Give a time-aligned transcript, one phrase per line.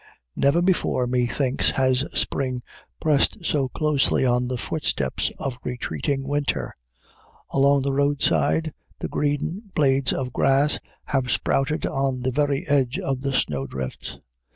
[0.35, 2.63] Never before, methinks, has spring
[2.99, 6.73] pressed so closely on the footsteps of retreating winter.
[7.51, 13.21] Along the roadside the green blades of grass have sprouted on the very edge of
[13.21, 14.17] the snowdrifts.